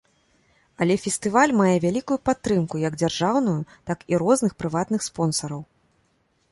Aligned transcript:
Але 0.83 0.95
фестываль 1.03 1.53
мае 1.59 1.75
вялікую 1.85 2.17
падтрымку 2.31 2.75
як 2.87 2.93
дзяржаўную, 3.03 3.57
так 3.91 3.99
і 4.15 4.21
розных 4.25 4.51
прыватных 4.63 5.01
спонсараў. 5.11 5.61